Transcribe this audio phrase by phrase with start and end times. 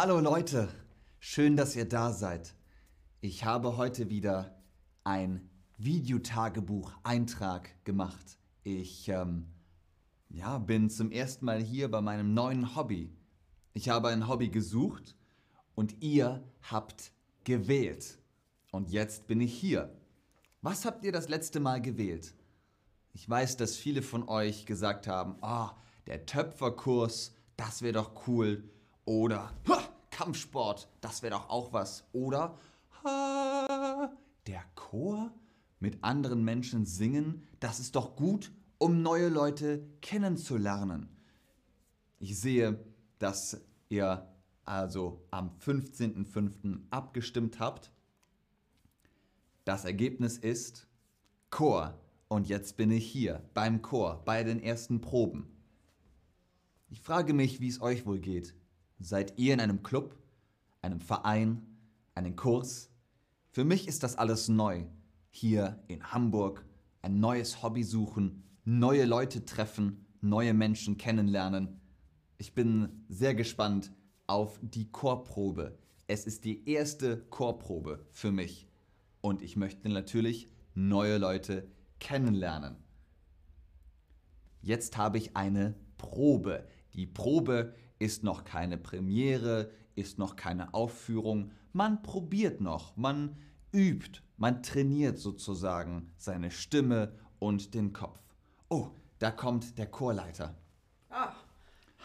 [0.00, 0.68] Hallo Leute,
[1.18, 2.54] schön, dass ihr da seid.
[3.20, 4.56] Ich habe heute wieder
[5.02, 8.38] ein Videotagebuch-Eintrag gemacht.
[8.62, 9.48] Ich ähm,
[10.28, 13.12] ja, bin zum ersten Mal hier bei meinem neuen Hobby.
[13.72, 15.16] Ich habe ein Hobby gesucht
[15.74, 17.10] und ihr habt
[17.42, 18.20] gewählt.
[18.70, 19.92] Und jetzt bin ich hier.
[20.62, 22.36] Was habt ihr das letzte Mal gewählt?
[23.14, 25.70] Ich weiß, dass viele von euch gesagt haben, oh,
[26.06, 28.62] der Töpferkurs, das wäre doch cool.
[29.08, 29.54] Oder
[30.10, 32.04] Kampfsport, das wäre doch auch was.
[32.12, 32.58] Oder
[33.02, 34.12] ha,
[34.46, 35.32] der Chor
[35.80, 41.08] mit anderen Menschen singen, das ist doch gut, um neue Leute kennenzulernen.
[42.18, 42.84] Ich sehe,
[43.18, 44.28] dass ihr
[44.66, 46.80] also am 15.05.
[46.90, 47.90] abgestimmt habt.
[49.64, 50.86] Das Ergebnis ist
[51.48, 51.98] Chor.
[52.28, 55.48] Und jetzt bin ich hier beim Chor, bei den ersten Proben.
[56.90, 58.54] Ich frage mich, wie es euch wohl geht.
[59.00, 60.16] Seid ihr in einem Club,
[60.82, 61.66] einem Verein,
[62.14, 62.90] einem Kurs?
[63.50, 64.84] Für mich ist das alles neu.
[65.30, 66.64] Hier in Hamburg
[67.02, 71.80] ein neues Hobby suchen, neue Leute treffen, neue Menschen kennenlernen.
[72.38, 73.92] Ich bin sehr gespannt
[74.26, 75.78] auf die Chorprobe.
[76.06, 78.68] Es ist die erste Chorprobe für mich.
[79.20, 82.76] Und ich möchte natürlich neue Leute kennenlernen.
[84.60, 86.66] Jetzt habe ich eine Probe.
[86.94, 91.50] Die Probe ist noch keine Premiere, ist noch keine Aufführung.
[91.72, 93.36] Man probiert noch, man
[93.72, 98.20] übt, man trainiert sozusagen seine Stimme und den Kopf.
[98.68, 98.88] Oh,
[99.18, 100.54] da kommt der Chorleiter.
[101.10, 101.32] Ah,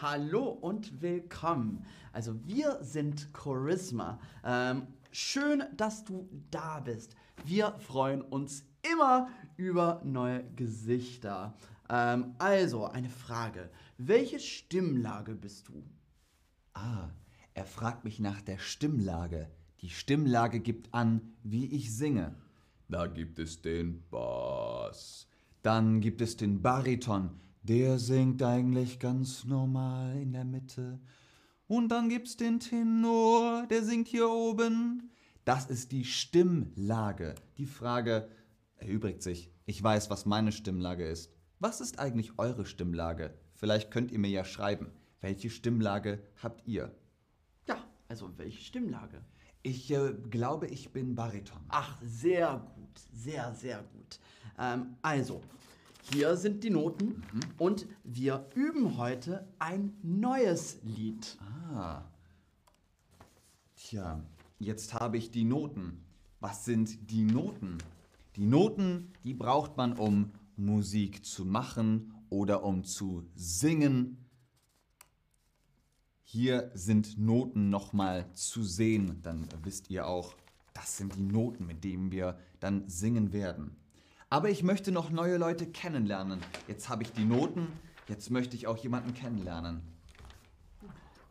[0.00, 1.86] hallo und willkommen.
[2.12, 4.18] Also wir sind Charisma.
[4.44, 7.14] Ähm, schön, dass du da bist.
[7.44, 11.54] Wir freuen uns immer über neue Gesichter.
[11.88, 13.70] Ähm, also, eine Frage.
[13.98, 15.84] Welche Stimmlage bist du?
[16.72, 17.10] Ah,
[17.54, 19.48] er fragt mich nach der Stimmlage.
[19.80, 22.34] Die Stimmlage gibt an, wie ich singe.
[22.88, 25.26] Da gibt es den Bass.
[25.62, 27.30] Dann gibt es den Bariton.
[27.62, 31.00] Der singt eigentlich ganz normal in der Mitte.
[31.66, 35.10] Und dann gibt's den Tenor, der singt hier oben.
[35.44, 37.34] Das ist die Stimmlage.
[37.56, 38.28] Die Frage,
[38.76, 39.50] erübrigt sich.
[39.66, 41.33] Ich weiß, was meine Stimmlage ist.
[41.60, 43.34] Was ist eigentlich eure Stimmlage?
[43.54, 44.90] Vielleicht könnt ihr mir ja schreiben.
[45.20, 46.94] Welche Stimmlage habt ihr?
[47.66, 47.76] Ja,
[48.08, 49.22] also welche Stimmlage?
[49.62, 51.60] Ich äh, glaube, ich bin Bariton.
[51.68, 53.00] Ach, sehr gut.
[53.12, 54.20] Sehr, sehr gut.
[54.58, 55.40] Ähm, also,
[56.12, 57.40] hier sind die Noten mhm.
[57.56, 61.38] und wir üben heute ein neues Lied.
[61.72, 62.02] Ah.
[63.76, 64.22] Tja,
[64.58, 66.04] jetzt habe ich die Noten.
[66.40, 67.78] Was sind die Noten?
[68.36, 74.28] Die Noten, die braucht man, um Musik zu machen oder um zu singen.
[76.22, 80.34] Hier sind Noten nochmal zu sehen, dann wisst ihr auch,
[80.72, 83.76] das sind die Noten, mit denen wir dann singen werden.
[84.30, 86.40] Aber ich möchte noch neue Leute kennenlernen.
[86.66, 87.68] Jetzt habe ich die Noten,
[88.08, 89.82] jetzt möchte ich auch jemanden kennenlernen.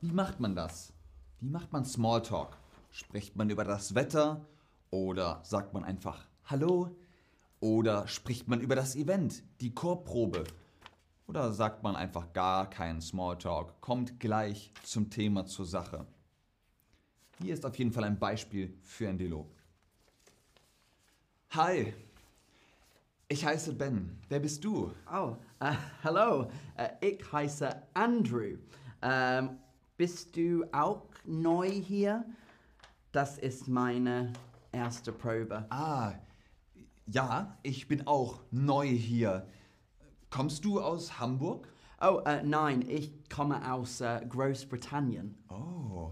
[0.00, 0.92] Wie macht man das?
[1.40, 2.56] Wie macht man Smalltalk?
[2.92, 4.46] Spricht man über das Wetter
[4.90, 6.94] oder sagt man einfach Hallo?
[7.62, 10.42] Oder spricht man über das Event, die Chorprobe?
[11.28, 16.04] Oder sagt man einfach gar keinen Smalltalk, kommt gleich zum Thema zur Sache?
[17.40, 19.48] Hier ist auf jeden Fall ein Beispiel für ein Dialog.
[21.50, 21.94] Hi,
[23.28, 24.18] ich heiße Ben.
[24.28, 24.92] Wer bist du?
[25.08, 28.56] Oh, uh, hallo, uh, ich heiße Andrew.
[29.00, 29.56] Um,
[29.96, 32.24] bist du auch neu hier?
[33.12, 34.32] Das ist meine
[34.72, 35.64] erste Probe.
[35.70, 36.14] Ah,
[37.12, 39.46] ja, ich bin auch neu hier.
[40.30, 41.68] Kommst du aus Hamburg?
[42.00, 45.36] Oh, äh, nein, ich komme aus äh, Großbritannien.
[45.48, 46.10] Oh,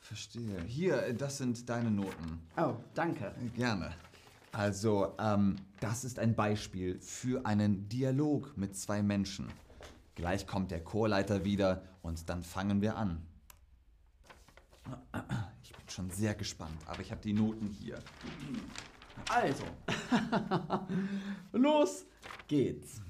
[0.00, 0.62] verstehe.
[0.64, 2.46] Hier, das sind deine Noten.
[2.56, 3.34] Oh, danke.
[3.56, 3.92] Gerne.
[4.52, 9.48] Also, ähm, das ist ein Beispiel für einen Dialog mit zwei Menschen.
[10.14, 13.26] Gleich kommt der Chorleiter wieder und dann fangen wir an.
[15.62, 17.98] Ich bin schon sehr gespannt, aber ich habe die Noten hier.
[19.28, 19.64] Also,
[21.52, 22.06] los
[22.46, 23.00] geht's.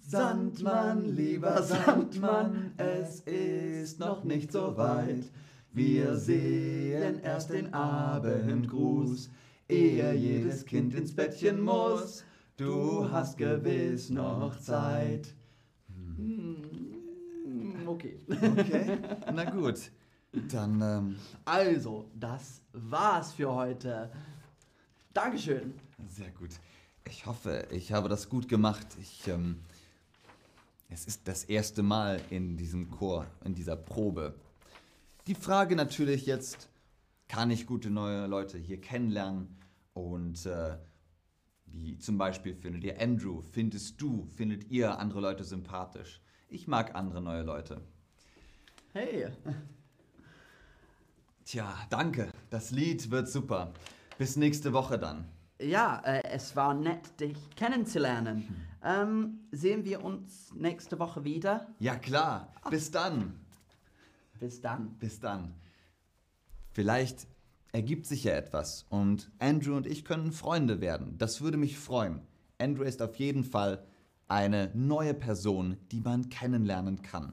[0.00, 5.30] Sandmann, lieber Sandmann, es ist noch nicht so weit.
[5.72, 9.30] Wir sehen erst den Abendgruß,
[9.68, 12.24] ehe jedes Kind ins Bettchen muss.
[12.56, 15.34] Du hast gewiss noch Zeit.
[16.16, 18.18] Hm, okay.
[18.28, 18.98] Okay,
[19.32, 19.90] na gut.
[20.32, 24.10] Dann, ähm, Also, das war's für heute.
[25.14, 25.74] Dankeschön.
[26.06, 26.50] Sehr gut.
[27.06, 28.86] Ich hoffe, ich habe das gut gemacht.
[29.00, 29.60] Ich, ähm,
[30.90, 34.34] Es ist das erste Mal in diesem Chor, in dieser Probe.
[35.26, 36.70] Die Frage natürlich jetzt,
[37.28, 39.54] kann ich gute neue Leute hier kennenlernen?
[39.92, 40.78] Und äh,
[41.66, 43.42] wie zum Beispiel findet ihr Andrew?
[43.42, 46.22] Findest du, findet ihr andere Leute sympathisch?
[46.48, 47.82] Ich mag andere neue Leute.
[48.94, 49.26] Hey,
[51.50, 52.28] Tja, danke.
[52.50, 53.72] Das Lied wird super.
[54.18, 55.24] Bis nächste Woche dann.
[55.58, 58.66] ja, äh, es war nett, dich kennenzulernen.
[58.84, 61.68] Ähm, sehen wir uns nächste Woche wieder?
[61.78, 62.52] Ja klar.
[62.68, 63.40] Bis dann.
[64.38, 64.90] Bis dann.
[64.98, 65.54] Bis dann.
[66.72, 67.26] Vielleicht
[67.72, 71.16] ergibt sich ja etwas und Andrew und ich können Freunde werden.
[71.16, 72.20] Das würde mich freuen.
[72.58, 73.86] Andrew ist auf jeden Fall
[74.26, 77.32] eine neue Person, die man kennenlernen kann.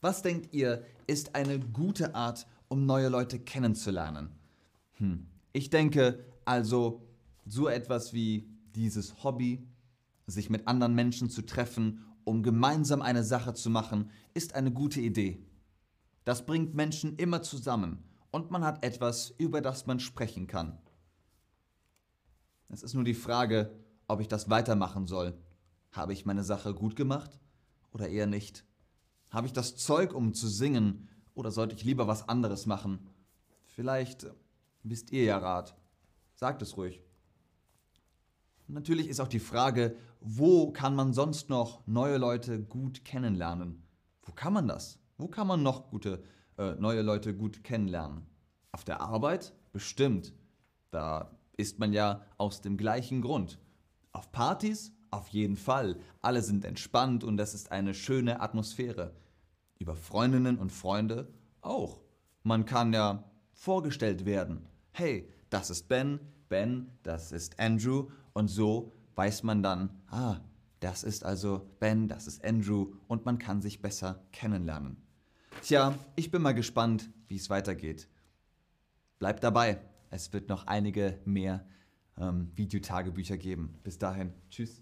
[0.00, 4.30] Was denkt ihr, ist eine gute Art, um neue Leute kennenzulernen?
[4.92, 5.26] Hm.
[5.52, 7.02] Ich denke also
[7.44, 9.68] so etwas wie dieses Hobby,
[10.26, 15.02] sich mit anderen Menschen zu treffen, um gemeinsam eine Sache zu machen, ist eine gute
[15.02, 15.44] Idee.
[16.24, 20.78] Das bringt Menschen immer zusammen und man hat etwas, über das man sprechen kann.
[22.70, 23.70] Es ist nur die Frage,
[24.08, 25.34] ob ich das weitermachen soll.
[25.90, 27.38] Habe ich meine Sache gut gemacht
[27.92, 28.64] oder eher nicht?
[29.28, 32.98] Habe ich das Zeug, um zu singen oder sollte ich lieber was anderes machen?
[33.66, 34.30] Vielleicht äh,
[34.82, 35.76] wisst ihr ja Rat.
[36.34, 37.02] Sagt es ruhig.
[38.68, 43.82] Natürlich ist auch die Frage, wo kann man sonst noch neue Leute gut kennenlernen?
[44.22, 44.98] Wo kann man das?
[45.18, 46.22] Wo kann man noch gute
[46.58, 48.26] äh, neue Leute gut kennenlernen?
[48.70, 49.54] Auf der Arbeit?
[49.72, 50.32] Bestimmt.
[50.90, 53.58] Da ist man ja aus dem gleichen Grund.
[54.12, 54.92] Auf Partys?
[55.10, 55.98] Auf jeden Fall.
[56.22, 59.14] Alle sind entspannt und das ist eine schöne Atmosphäre.
[59.82, 61.26] Über Freundinnen und Freunde
[61.60, 62.00] auch.
[62.44, 64.68] Man kann ja vorgestellt werden.
[64.92, 70.36] Hey, das ist Ben, Ben, das ist Andrew und so weiß man dann, ah,
[70.78, 74.98] das ist also Ben, das ist Andrew und man kann sich besser kennenlernen.
[75.62, 78.08] Tja, ich bin mal gespannt, wie es weitergeht.
[79.18, 79.80] Bleibt dabei,
[80.10, 81.66] es wird noch einige mehr
[82.16, 83.80] ähm, Videotagebücher geben.
[83.82, 84.80] Bis dahin, tschüss.